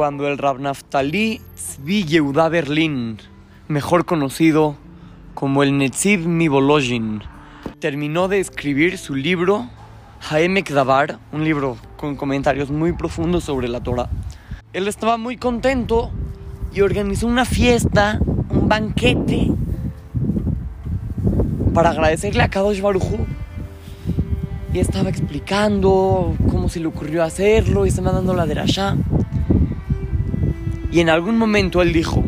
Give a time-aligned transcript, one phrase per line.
[0.00, 3.18] cuando el Rab Naftali Tzvi Yehuda Berlin,
[3.68, 4.74] mejor conocido
[5.34, 7.20] como el Netziv Mivolojin,
[7.80, 9.68] terminó de escribir su libro
[10.30, 14.08] Haemek Davar, un libro con comentarios muy profundos sobre la Torah.
[14.72, 16.10] Él estaba muy contento
[16.72, 19.52] y organizó una fiesta, un banquete,
[21.74, 23.18] para agradecerle a Kadosh Baruchu.
[24.72, 28.96] Y estaba explicando cómo se le ocurrió hacerlo y estaba dando la derashá.
[30.92, 32.24] Y en algún momento él dijo,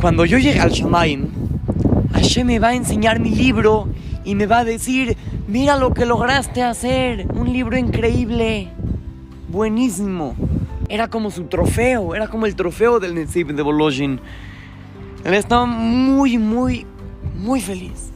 [0.00, 1.28] cuando yo llegue al Shamaim,
[2.12, 3.88] Hashem me va a enseñar mi libro
[4.24, 8.68] y me va a decir, mira lo que lograste hacer, un libro increíble,
[9.48, 10.34] buenísimo.
[10.88, 14.20] Era como su trofeo, era como el trofeo del Netziv de Bolojin.
[15.24, 16.86] Él estaba muy, muy,
[17.36, 18.10] muy feliz.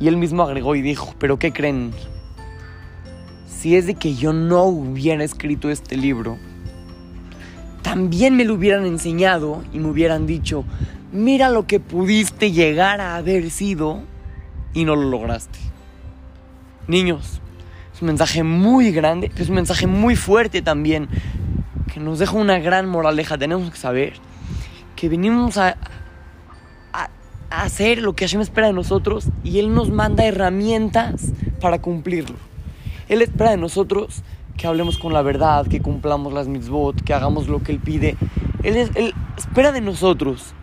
[0.00, 1.92] Y él mismo agregó y dijo, pero ¿qué creen?
[3.46, 6.38] Si es de que yo no hubiera escrito este libro,
[7.86, 10.64] también me lo hubieran enseñado y me hubieran dicho,
[11.12, 14.02] mira lo que pudiste llegar a haber sido
[14.74, 15.60] y no lo lograste.
[16.88, 17.40] Niños,
[17.94, 21.08] es un mensaje muy grande, es un mensaje muy fuerte también,
[21.94, 23.38] que nos deja una gran moraleja.
[23.38, 24.14] Tenemos que saber
[24.96, 25.76] que venimos a,
[27.50, 32.34] hacer lo que Hashem espera de nosotros y Él nos manda herramientas para cumplirlo.
[33.08, 34.24] Él espera de nosotros
[34.56, 38.16] que hablemos con la verdad, que cumplamos las mitzvot, que hagamos lo que Él pide.
[38.62, 40.54] Él, es, él espera de nosotros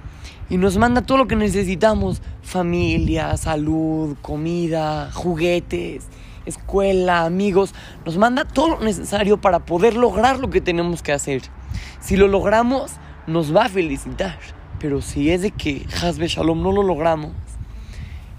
[0.49, 2.21] y nos manda todo lo que necesitamos.
[2.41, 6.07] Familia, salud, comida, juguetes,
[6.45, 7.73] escuela, amigos.
[8.05, 11.41] Nos manda todo lo necesario para poder lograr lo que tenemos que hacer.
[11.99, 12.91] Si lo logramos,
[13.27, 14.37] nos va a felicitar.
[14.79, 17.31] Pero si es de que Hasbe Shalom no lo logramos,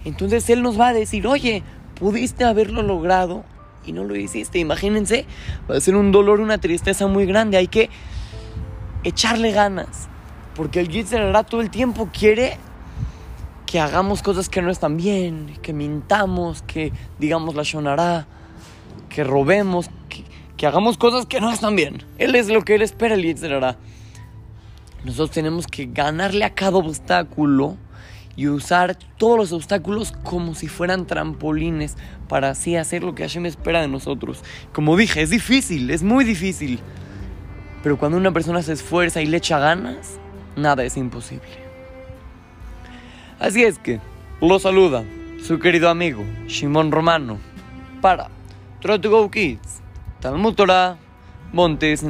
[0.04, 1.62] entonces Él nos va a decir, oye,
[1.98, 3.44] pudiste haberlo logrado
[3.86, 4.58] y no lo hiciste.
[4.58, 5.26] Imagínense,
[5.70, 7.56] va a ser un dolor, una tristeza muy grande.
[7.56, 7.90] Hay que
[9.04, 10.08] echarle ganas.
[10.54, 12.58] Porque el Yitzer todo el tiempo quiere
[13.66, 18.26] que hagamos cosas que no están bien, que mintamos, que digamos la shonará,
[19.08, 19.90] que robemos,
[20.56, 22.02] que, hagamos cosas que no están bien.
[22.18, 23.76] Él es lo que él espera el Yitzer
[25.04, 27.76] Nosotros tenemos que ganarle a cada obstáculo
[28.36, 31.96] y usar todos los obstáculos como si fueran trampolines
[32.28, 34.42] para así hacer lo que Hashem espera de nosotros.
[34.72, 36.80] Como dije, es difícil, es muy difícil.
[37.82, 40.18] Pero cuando una persona se esfuerza y le echa ganas,
[40.56, 41.48] nada es imposible.
[43.38, 44.00] Así es que,
[44.40, 45.04] lo saluda
[45.42, 47.38] su querido amigo Shimon Romano
[48.00, 48.30] para
[48.80, 49.82] Try Go Kids,
[50.20, 50.96] Talmud Torah,
[51.52, 52.02] Montes